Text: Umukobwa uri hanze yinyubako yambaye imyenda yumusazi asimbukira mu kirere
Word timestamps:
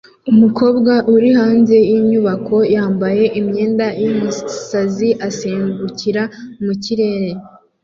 Umukobwa 0.31 0.93
uri 1.13 1.29
hanze 1.39 1.75
yinyubako 1.89 2.55
yambaye 2.75 3.25
imyenda 3.39 3.85
yumusazi 4.01 5.09
asimbukira 5.27 6.23
mu 6.65 6.73
kirere 6.83 7.29